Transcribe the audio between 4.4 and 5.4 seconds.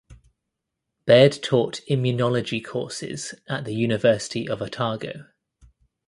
of Otago.